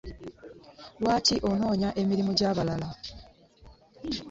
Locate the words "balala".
2.57-2.89